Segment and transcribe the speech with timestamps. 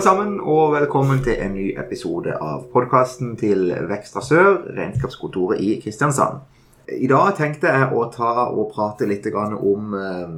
[0.00, 5.74] alle sammen, og velkommen til en ny episode av podkasten til Vekstra Sør, regnskapskontoret i
[5.82, 6.38] Kristiansand.
[6.88, 10.32] I dag tenkte jeg å ta og prate litt om eh,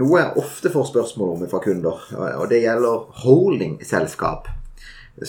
[0.00, 2.00] noe jeg ofte får spørsmål om fra kunder.
[2.38, 4.48] Og det gjelder holdingselskap.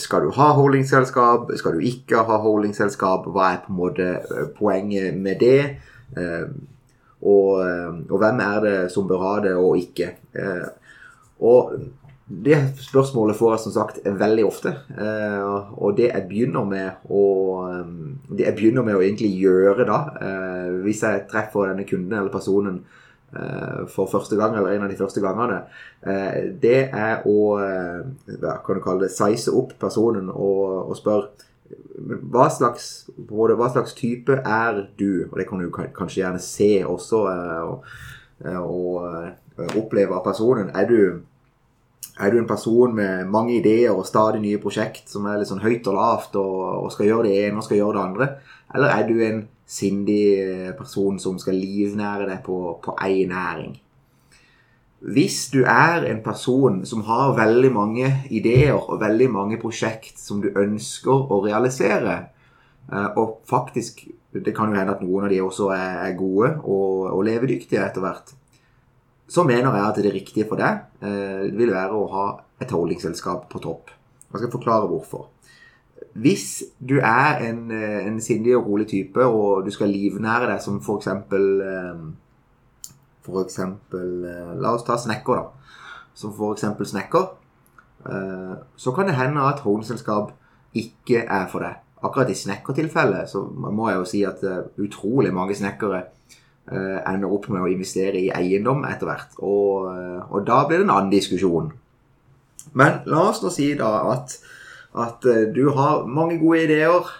[0.00, 1.52] Skal du ha holdingselskap?
[1.60, 3.28] Skal du ikke ha holdingselskap?
[3.28, 5.60] Hva er på en måte eh, poenget med det?
[6.16, 6.48] Eh,
[7.20, 7.60] og,
[8.08, 10.14] og hvem er det som bør ha det, og ikke?
[11.44, 11.74] Og
[12.30, 14.70] det spørsmålet får jeg som sagt veldig ofte.
[14.94, 17.24] Eh, og det jeg begynner med å,
[17.66, 17.88] eh,
[18.30, 22.30] det jeg begynner med å egentlig gjøre da, eh, hvis jeg treffer denne kunden eller
[22.30, 22.84] personen
[23.86, 25.60] for første gang, eller en av de første gangene,
[26.58, 31.28] det er å hva kan du kalle det, size opp personen og, og spørre
[32.26, 35.28] hva slags, hva slags, type er du?
[35.30, 37.22] Og det kan du kanskje gjerne se også
[37.70, 37.86] og,
[38.50, 40.74] og oppleve av personen.
[40.74, 41.22] Er du
[42.18, 45.62] er du en person med mange ideer og stadig nye prosjekt som er litt sånn
[45.62, 48.28] høyt og lavt og, og skal gjøre det ene og skal gjøre det andre?
[48.74, 53.78] Eller er du en sindig eh, person som skal livnære deg på, på ei næring?
[55.00, 60.42] Hvis du er en person som har veldig mange ideer og veldig mange prosjekt som
[60.44, 62.18] du ønsker å realisere,
[62.92, 67.08] eh, og faktisk Det kan jo hende at noen av de også er gode og,
[67.10, 68.28] og levedyktige etter hvert
[69.30, 72.24] så mener jeg at det riktige for deg eh, vil være å ha
[72.60, 73.92] et holdingselskap på topp.
[74.26, 75.28] Jeg skal forklare hvorfor.
[76.18, 80.64] Hvis du er en, eh, en sindig og rolig type, og du skal livnære deg
[80.64, 81.06] som f.eks.
[81.06, 82.02] Eh,
[83.20, 84.24] for eksempel
[84.58, 85.76] La oss ta snekker, da.
[86.16, 86.66] Som f.eks.
[86.90, 87.28] snekker.
[88.80, 90.30] Så kan det hende at holdingselskap
[90.74, 91.76] ikke er for deg.
[92.00, 94.40] Akkurat i snekkertilfellet så må jeg jo si at
[94.80, 99.36] utrolig mange snekkere Eh, ender opp med å investere i eiendom etter hvert.
[99.42, 101.70] Og, eh, og, da blir det en annen diskusjon.
[102.78, 104.36] Men la oss nå si da at,
[104.94, 107.14] at eh, du har mange gode ideer.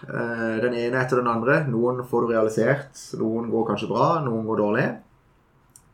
[0.63, 1.65] Den ene etter den andre.
[1.71, 3.07] Noen får du realisert.
[3.19, 4.89] Noen går kanskje bra, noen går dårlig.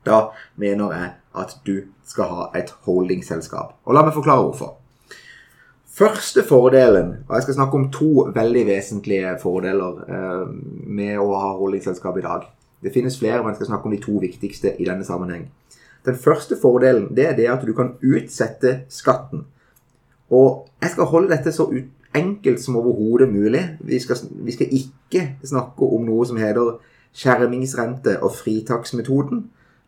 [0.07, 0.27] Da
[0.61, 3.79] mener jeg at du skal ha et holdingselskap.
[3.87, 4.77] Og la meg forklare hvorfor.
[5.97, 10.03] Første fordelen, og jeg skal snakke om to veldig vesentlige fordeler
[10.85, 12.45] med å ha holdingselskap i dag.
[12.87, 15.49] Det finnes flere, men jeg skal snakke om de to viktigste i denne sammenheng.
[16.07, 19.43] Den første fordelen det er det at du kan utsette skatten.
[20.31, 21.67] Og jeg skal holde dette så
[22.15, 23.65] enkelt som overhodet mulig.
[23.81, 26.79] Vi skal, vi skal, ikke snakke om noe som heter
[27.17, 29.45] skjermingsrente og fritaksmetoden.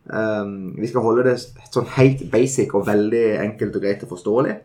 [0.09, 1.37] Um, vi skal holde det
[1.71, 4.59] sånn helt basic og veldig enkelt og greit og forståelig.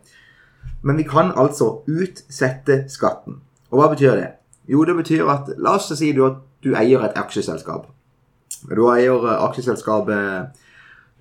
[0.83, 3.39] Men vi kan altså utsette skatten.
[3.71, 4.29] Og hva betyr det?
[4.67, 7.85] Jo, det betyr at La oss si du at du eier et aksjeselskap.
[8.69, 10.55] Du eier eh, aksjeselskapet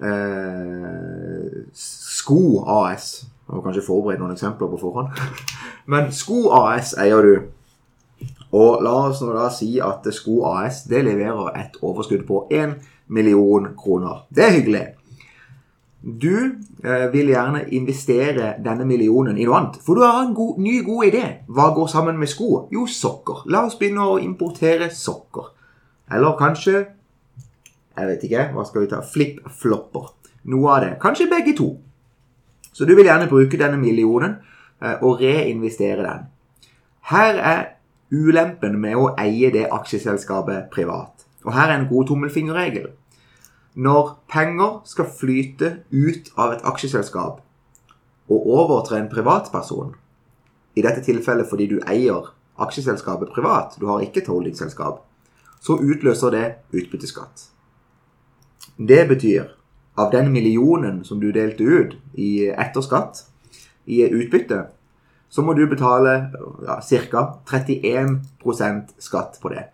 [0.00, 3.26] eh, Sko AS.
[3.44, 5.08] Jeg må kanskje forberede noen eksempler på forhånd.
[5.92, 7.34] Men Sko AS eier du.
[8.54, 12.76] Og la oss nå da si at Sko AS det leverer et overskudd på 1
[13.12, 14.24] million kroner.
[14.30, 14.84] Det er hyggelig.
[16.04, 16.34] Du
[16.84, 20.82] eh, vil gjerne investere denne millionen i noe annet, for du har en god, ny,
[20.84, 21.24] god idé.
[21.48, 22.66] Hva går sammen med sko?
[22.72, 23.46] Jo, sokker.
[23.48, 25.48] La oss begynne å importere sokker.
[26.12, 26.82] Eller kanskje
[27.94, 28.48] jeg vet ikke.
[28.54, 29.00] Hva skal vi ta?
[29.06, 30.10] Flip-flopper.
[30.52, 30.94] Noe av det.
[31.02, 31.70] Kanskje begge to.
[32.74, 34.38] Så du vil gjerne bruke denne millionen
[34.82, 36.26] eh, og reinvestere den.
[37.10, 37.62] Her er
[38.14, 41.26] ulempen med å eie det aksjeselskapet privat.
[41.44, 42.90] Og her er en god tommelfingerregel.
[43.74, 47.40] Når penger skal flyte ut av et aksjeselskap
[48.30, 49.92] og over til en privatperson,
[50.74, 55.02] i dette tilfellet fordi du eier aksjeselskapet privat, du har ikke et holdingselskap,
[55.60, 57.50] så utløser det utbytteskatt.
[58.76, 59.50] Det betyr
[59.94, 63.24] av den millionen som du delte ut i etterskatt,
[63.84, 64.64] i utbytte,
[65.28, 66.14] så må du betale
[66.64, 66.78] ja,
[67.10, 67.22] ca.
[67.50, 69.64] 31% skatt på det.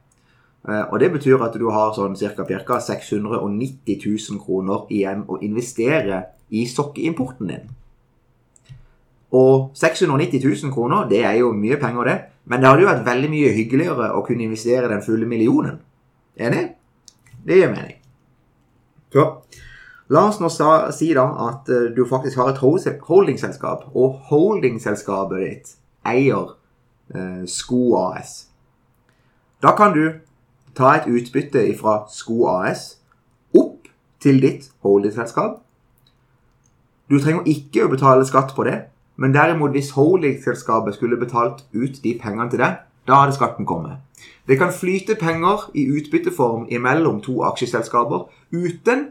[0.68, 2.80] Eh, og det betyr at du har sånn ca.
[2.80, 7.68] 690 000 kroner igjen å investere i sokkeimporten din.
[9.36, 12.18] Og 690 000 kroner, det er jo mye penger, det.
[12.50, 15.78] Men det hadde jo vært veldig mye hyggeligere å kunne investere den fulle millionen.
[16.40, 16.66] Enig?
[17.46, 17.99] Det gir mening.
[19.12, 19.26] Så
[20.10, 20.50] la oss nå
[20.94, 22.62] si da at eh, du faktisk har et
[23.06, 25.74] holdingselskap, og holdingselskapet ditt
[26.06, 26.54] eier
[27.14, 28.34] eh, Sko AS.
[29.62, 30.04] Da kan du
[30.74, 32.94] ta et utbytte fra Sko AS
[33.56, 33.90] opp
[34.22, 35.60] til ditt holdingselskap.
[37.10, 38.76] Du trenger ikke å betale skatt på det,
[39.20, 42.78] men derimot hvis holdingselskapet skulle betalt ut de pengene til deg,
[43.08, 43.98] da hadde skatten kommet.
[44.48, 49.06] Det kan flyte penger i utbytteform imellom to aksjeselskaper uten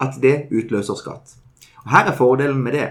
[0.00, 1.36] at det utløser skatt.
[1.84, 2.88] Og Her er fordelen med det.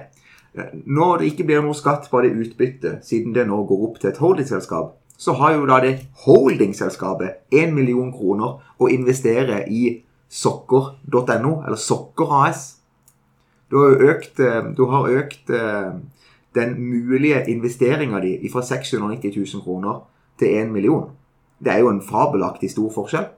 [0.85, 4.11] Når det ikke blir noe skatt på det utbyttet, siden det nå går opp til
[4.11, 11.53] et holdingselskap, så har jo da det holdingselskapet 1 million kroner å investere i sokker.no,
[11.65, 12.63] eller Sokker AS.
[13.69, 15.93] Du har økt, eh, du har økt eh,
[16.55, 20.01] den mulige investeringa di fra 690 000 kroner
[20.39, 21.09] til 1 million.
[21.63, 23.29] Det er jo en fabelaktig stor forskjell.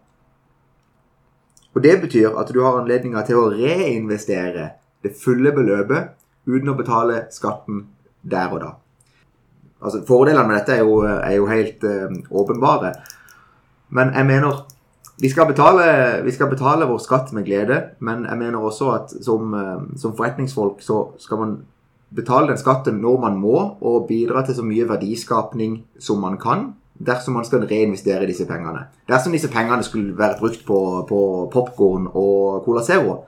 [1.75, 4.69] Og Det betyr at du har anledninga til å reinvestere
[5.03, 6.15] det fulle beløpet
[6.47, 7.83] uten å betale skatten
[8.23, 8.71] der og da.
[9.83, 12.93] Altså, Fordelene med dette er jo, er jo helt uh, åpenbare.
[13.89, 14.63] Men jeg mener
[15.19, 15.85] vi skal, betale,
[16.23, 20.15] vi skal, betale, vår skatt med glede, men jeg mener også at som, uh, som
[20.15, 21.53] forretningsfolk så skal man
[22.15, 26.71] betale den skatten når man må, og bidra til så mye verdiskapning som man kan
[26.99, 28.87] dersom man skal reinvestere disse pengene.
[29.09, 31.21] Dersom disse pengene skulle vært brukt på, på
[31.53, 33.23] popkorn og Cola Zero,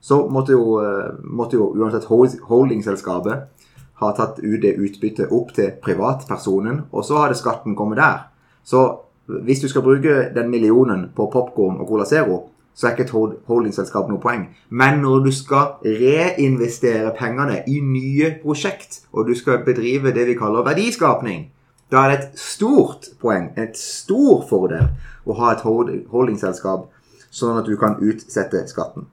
[0.00, 2.06] så måtte jo, eh, måtte jo uansett
[2.48, 3.66] holdingselskapet
[4.00, 8.30] ha tatt ut det utbyttet opp til privatpersonen, og så hadde skatten kommet der.
[8.64, 8.86] Så
[9.26, 13.38] hvis du skal bruke den millionen på popkorn og Cola Zero, så er ikke et
[13.50, 14.46] holdingselskap noe poeng.
[14.70, 20.38] Men når du skal reinvestere pengene i nye prosjekt, og du skal bedrive det vi
[20.38, 21.50] kaller verdiskapning,
[21.90, 24.90] da er det et stort poeng, et stor fordel,
[25.26, 26.88] å ha et holdingselskap
[27.30, 29.06] sånn at du kan utsette skatten.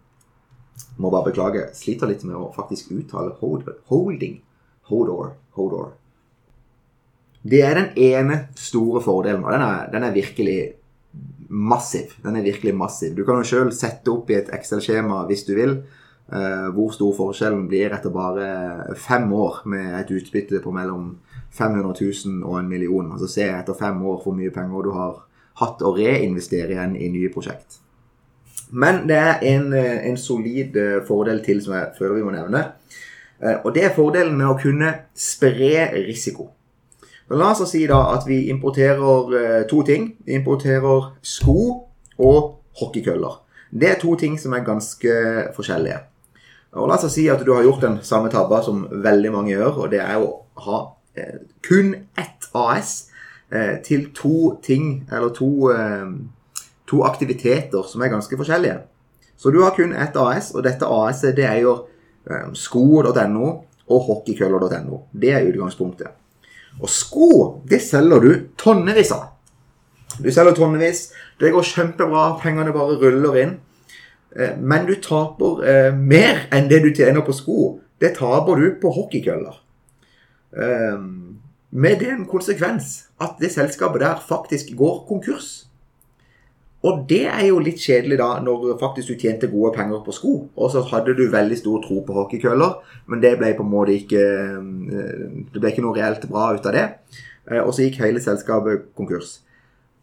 [1.02, 1.68] Må bare beklage.
[1.78, 4.40] Sliter litt med å faktisk uttale holding.
[4.90, 5.34] Hodor.
[5.58, 5.92] Hodor.
[7.48, 10.58] Det er den ene store fordelen, og den er, den er virkelig
[11.48, 12.18] massiv.
[12.24, 13.14] Den er virkelig massiv.
[13.16, 15.80] Du kan jo sjøl sette opp i et Excel-skjema hvis du vil.
[16.28, 21.14] Uh, hvor stor forskjellen blir etter bare fem år med et utbytte på mellom
[21.58, 21.96] 500
[22.26, 23.12] 000 og en million.
[23.12, 25.20] Altså se etter fem år hvor mye penger du har
[25.62, 27.80] hatt å reinvestere igjen i nye prosjekt.
[28.70, 32.34] Men det er en, eh, en solid eh, fordel til som jeg føler vi må
[32.36, 32.64] nevne.
[33.40, 36.50] Eh, og det er fordelen med å kunne spre risiko.
[37.30, 40.14] La oss si da at vi importerer to ting.
[40.26, 41.88] Vi importerer sko
[42.18, 43.42] og hockeykøller.
[43.72, 45.16] Det er to ting som er ganske
[45.56, 46.00] forskjellige.
[46.80, 49.84] Og La oss si at du har gjort den samme tabba som veldig mange gjør,
[49.84, 50.30] og det er å
[50.64, 50.80] ha
[51.68, 53.10] kun ett AS
[53.52, 56.08] eh, til to ting, eller to, eh,
[56.88, 58.80] to aktiviteter som er ganske forskjellige.
[59.38, 61.86] Så du har kun ett AS, og dette AS-et det eier
[62.54, 63.50] sko.no
[63.88, 65.02] og hockeykøller.no.
[65.12, 66.08] Det er utgangspunktet.
[66.82, 67.30] Og sko
[67.70, 69.30] det selger du tonnevis av.
[70.20, 71.12] Du selger tonnevis.
[71.40, 72.26] Det går kjempebra.
[72.42, 73.54] Pengene bare ruller inn.
[74.60, 77.78] Men du taper mer enn det du tjener på sko.
[78.02, 79.62] Det taper du på hockeykøller.
[80.56, 81.38] Ehm,
[81.72, 85.68] med den konsekvens at det selskapet der faktisk går konkurs.
[86.86, 90.34] Og det er jo litt kjedelig da, når faktisk du tjente gode penger på sko,
[90.56, 92.78] og så hadde du veldig stor tro på hockeykøller,
[93.10, 96.70] men det ble på en måte ikke eh, Det ble ikke noe reelt bra ut
[96.70, 96.86] av det.
[97.50, 99.40] Eh, og så gikk hele selskapet konkurs.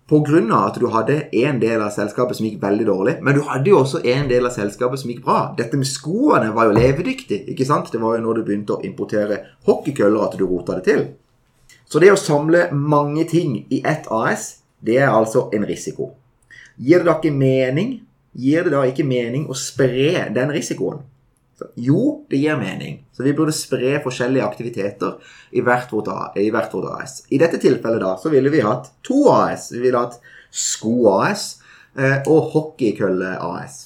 [0.09, 0.67] Pga.
[0.67, 3.15] at du hadde en del av selskapet som gikk veldig dårlig.
[3.23, 5.55] Men du hadde jo også en del av selskapet som gikk bra.
[5.57, 7.49] Dette med skoene var jo levedyktig.
[7.49, 7.91] ikke sant?
[7.93, 11.07] Det var jo når du begynte å importere hockeykøller at du rota det til.
[11.89, 16.13] Så det å samle mange ting i ett AS, det er altså en risiko.
[16.77, 18.03] Gir det da ikke mening?
[18.35, 21.01] Gir det da ikke mening å spre den risikoen?
[21.81, 23.01] Jo, det gir mening.
[23.13, 25.17] Så vi burde spre forskjellige aktiviteter
[25.57, 27.23] i hvert vårt, i hvert vårt AS.
[27.31, 29.71] I dette tilfellet da, så ville vi hatt to AS.
[29.73, 30.21] Vi ville hatt
[30.55, 31.47] Sko-AS
[31.99, 33.81] eh, og Hockeykølle AS.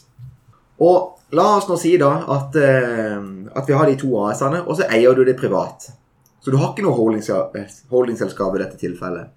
[0.84, 3.16] Og la oss nå si da at, eh,
[3.54, 5.90] at vi har de to AS-ene, og så eier du det privat.
[6.40, 9.32] Så du har ikke noe holdingselskap i dette tilfellet.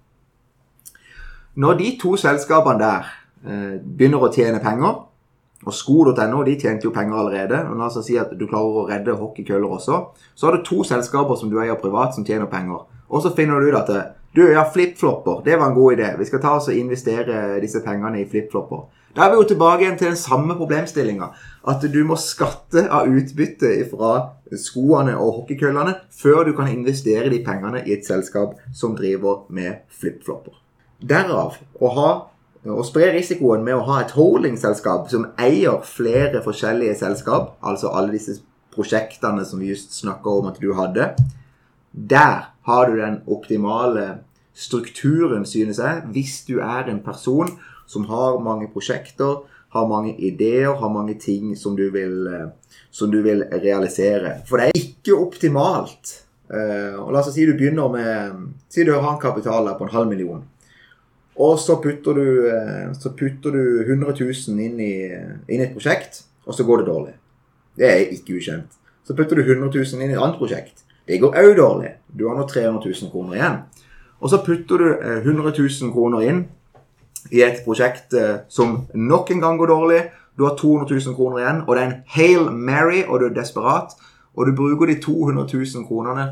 [1.60, 3.08] Når de to selskapene der
[3.44, 5.02] eh, begynner å tjene penger
[5.62, 7.60] og sko.no de tjente jo penger allerede.
[7.70, 10.00] og La oss si at du klarer å redde hockeykøller også.
[10.34, 12.82] Så har du to selskaper som du eier privat, som tjener penger.
[13.12, 16.08] Og så finner du ut at du, ja, flipflopper, det var en god idé.
[16.16, 18.86] Vi skal ta oss og investere disse pengene i flipflopper.
[19.12, 21.28] Da er vi jo tilbake igjen til den samme problemstillinga.
[21.68, 24.12] At du må skatte av utbytte fra
[24.56, 29.84] skoene og hockeykøllene før du kan investere de pengene i et selskap som driver med
[30.00, 30.56] flipflopper.
[31.04, 32.10] Derav å ha
[32.70, 38.14] å spre risikoen med å ha et holdingselskap som eier flere forskjellige selskap, altså alle
[38.14, 38.38] disse
[38.72, 41.12] prosjektene som vi just snakka om at du hadde,
[41.92, 44.22] der har du den optimale
[44.54, 47.50] strukturen, synes jeg, hvis du er en person
[47.90, 49.42] som har mange prosjekter,
[49.72, 52.48] har mange ideer, har mange ting som du vil, eh,
[52.90, 54.42] som du vil realisere.
[54.46, 56.18] For det er ikke optimalt.
[56.52, 59.94] Uh, og La oss si du begynner med Si du har en kapital på en
[59.94, 60.42] halv million.
[61.40, 64.94] Og så putter du, eh, så putter du 100 000 inn i,
[65.48, 67.14] inn i, et prosjekt, og så går det dårlig.
[67.78, 68.78] Det er ikke ukjent.
[69.04, 70.84] Så putter du 100 000 inn i et annet prosjekt.
[71.08, 71.94] Det går òg dårlig.
[72.12, 73.56] Du har nå 300 000 kroner igjen.
[74.20, 74.88] Og så putter du
[75.24, 76.44] 100 000 kroner inn
[77.32, 78.14] i et prosjekt
[78.52, 80.02] som nok en gang går dårlig.
[80.38, 83.34] Du har 200 000 kroner igjen, og det er en Hail Mary, og du er
[83.34, 83.96] desperat.
[84.36, 86.28] Og du bruker de 200 000 kronene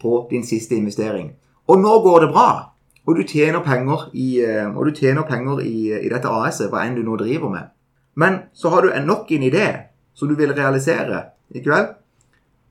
[0.00, 1.34] på din siste investering.
[1.68, 2.73] Og nå går det bra!
[3.04, 4.28] Og du tjener penger i,
[4.72, 7.72] og du tjener penger i, i dette AS-et, hva enn du nå driver med.
[8.16, 9.66] Men så har du nok en idé
[10.14, 11.24] som du vil realisere.
[11.50, 11.92] i kveld.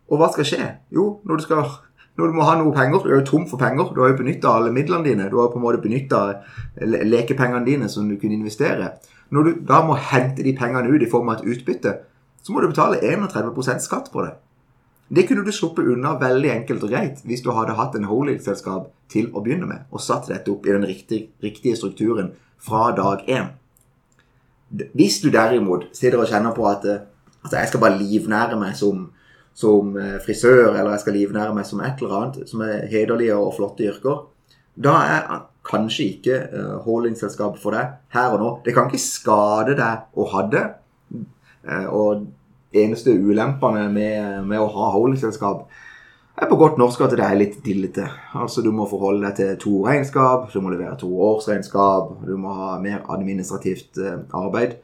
[0.10, 0.70] Og hva skal skje?
[0.92, 1.68] Jo, når du, skal,
[2.18, 3.94] når du må ha noe penger Du er jo tom for penger.
[3.94, 5.30] Du har jo benytta alle midlene dine.
[5.32, 6.24] Du har på en måte benytta
[6.82, 8.96] lekepengene dine som du kunne investere.
[9.30, 11.94] Når du da må hente de pengene ut i form av et utbytte,
[12.44, 14.34] så må du betale 31% skatt på det.
[15.10, 18.88] Det kunne du sluppet unna veldig enkelt og greit hvis du hadde hatt en holdingselskap
[19.12, 22.32] til å begynne med, og satt dette opp i den riktige, riktige strukturen
[22.64, 23.52] fra dag én.
[24.96, 29.10] Hvis du derimot sitter og kjenner på at altså, jeg skal bare livnære meg som,
[29.54, 29.94] som
[30.26, 33.86] frisør, eller jeg skal livnære meg som et eller annet som er hederlige og flotte
[33.86, 34.24] yrker,
[34.74, 38.54] da er kanskje ikke uh, holdingselskapet for deg her og nå.
[38.66, 40.64] Det kan ikke skade deg å ha det.
[41.94, 42.26] Og
[42.74, 45.68] eneste ulempene med, med å ha holdingselskap
[46.34, 48.08] er på godt norsk at det er litt dillete.
[48.40, 52.56] Altså Du må forholde deg til to regnskap, du må levere to årsregnskap, du må
[52.58, 54.80] ha mer administrativt uh, arbeid.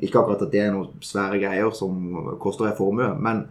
[0.00, 3.46] Ikke akkurat at det er noen svære greier som koster deg formue, men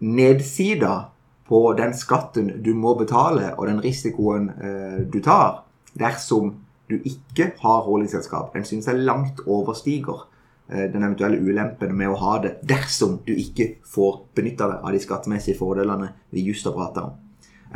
[0.00, 1.10] nedsida
[1.48, 5.60] på den skatten du må betale, og den risikoen eh, du tar,
[5.92, 6.54] dersom
[6.88, 10.24] du ikke har holdingselskap, den synes jeg langt overstiger
[10.66, 15.02] den eventuelle ulempen med å ha det dersom du ikke får benytta deg av de
[15.04, 17.12] skattemessige fordelene vi just har prata om.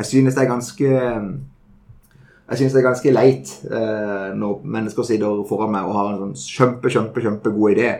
[0.00, 0.90] Jeg synes det er ganske
[2.50, 6.20] jeg synes det er ganske leit eh, når mennesker sitter foran meg og har en
[6.24, 7.92] sånn kjempe, kjempe, kjempegod idé,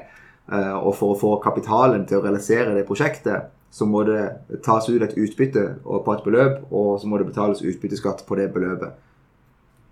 [0.50, 4.24] og for å få kapitalen til å realisere det prosjektet, så må det
[4.64, 8.48] tas ut et utbytte på et beløp, og så må det betales utbytteskatt på det
[8.54, 8.96] beløpet.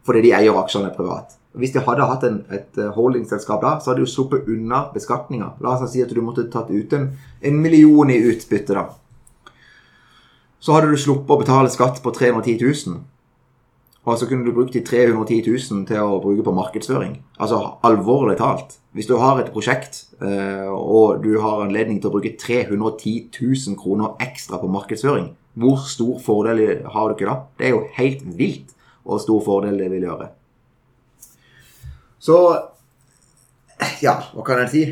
[0.09, 1.37] Fordi de eier aksjene privat.
[1.59, 5.57] Hvis de hadde hatt en, et holdingselskap da, så hadde de jo sluppet unna beskatninga.
[5.65, 7.11] La oss si at du måtte tatt ut en,
[7.43, 8.87] en million i utbytte, da.
[10.63, 13.01] Så hadde du sluppet å betale skatt på 310 000.
[14.09, 17.19] Og så kunne du brukt de 310 000 til å bruke på markedsføring.
[17.37, 18.79] Altså alvorlig talt.
[18.97, 24.17] Hvis du har et prosjekt, og du har anledning til å bruke 310 000 kroner
[24.25, 27.37] ekstra på markedsføring, hvor stor fordel har du ikke da?
[27.59, 28.75] Det er jo helt vilt
[29.05, 30.31] hvor stor fordel det vil gjøre.
[32.19, 32.39] Så
[34.03, 34.83] Ja, hva kan jeg si?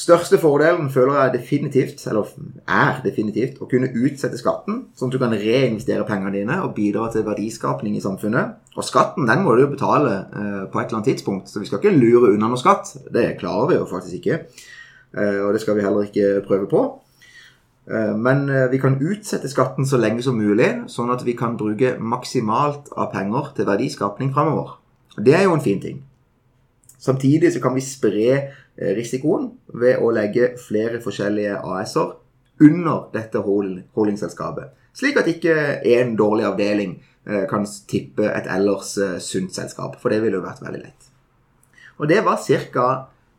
[0.00, 2.28] Største fordelen føler jeg definitivt, eller
[2.70, 7.08] er definitivt, å kunne utsette skatten, sånn at du kan reinvestere pengene dine og bidra
[7.12, 8.54] til verdiskapning i samfunnet.
[8.78, 11.68] Og skatten den må du jo betale uh, på et eller annet tidspunkt, så vi
[11.68, 12.94] skal ikke lure unna noe skatt.
[13.12, 14.40] Det klarer vi jo faktisk ikke,
[15.18, 16.86] uh, og det skal vi heller ikke prøve på.
[17.90, 21.96] Eh, men vi kan utsette skatten så lenge som mulig, sånn at vi kan bruke
[21.98, 24.76] maksimalt av penger til verdiskapning framover.
[25.18, 26.02] Det er jo en fin ting.
[27.00, 28.40] Samtidig så kan vi spre
[28.96, 29.50] risikoen
[29.80, 32.16] ved å legge flere forskjellige AS-er
[32.60, 34.70] under dette holdingselskapet.
[34.96, 35.54] Slik at ikke
[35.96, 36.98] en dårlig avdeling
[37.48, 39.96] kan tippe et ellers sunt selskap.
[40.00, 41.08] For det ville jo vært veldig lett.
[42.00, 42.40] Og det var
[42.72, 42.86] ca.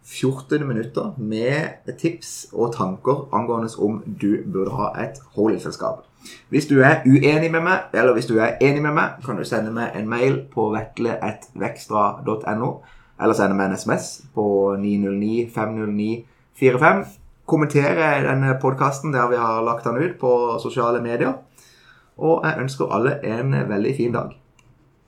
[0.06, 1.68] 14 minutter med
[2.00, 6.06] tips og tanker angående om du burde ha et holdingselskap.
[6.50, 9.44] Hvis du er uenig med meg, eller hvis du er enig med meg, kan du
[9.48, 12.82] sende meg en mail på vetle.vekstra.no
[13.22, 14.06] eller sende meg en SMS
[14.36, 16.26] på 909 509
[16.60, 17.06] 45.
[17.46, 21.34] Kommentere denne podkasten der vi har lagt den ut på sosiale medier.
[22.18, 24.41] Og jeg ønsker alle en veldig fin dag.